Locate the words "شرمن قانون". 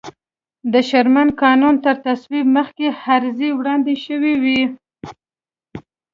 0.89-1.75